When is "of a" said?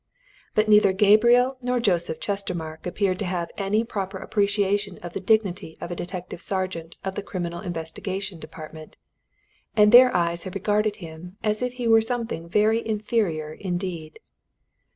5.79-5.95